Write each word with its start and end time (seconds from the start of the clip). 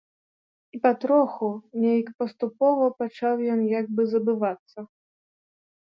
І 0.75 0.79
патроху, 0.85 1.49
нейк 1.83 2.07
паступова 2.23 2.89
пачаў 3.03 3.35
ён 3.57 3.61
як 3.79 3.85
бы 4.01 4.11
забывацца. 4.15 4.79